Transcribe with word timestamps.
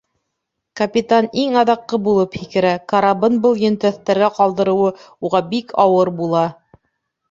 Капитан 0.79 1.27
иң 1.41 1.57
аҙаҡҡы 1.63 1.99
булып 2.09 2.39
һикерә; 2.41 2.73
карабын 2.95 3.39
был 3.47 3.63
йөнтәҫтәргә 3.67 4.35
ҡалдырыуы 4.41 4.93
уға 5.31 5.47
бик 5.57 5.81
ауыр 5.89 6.19
була. 6.23 6.53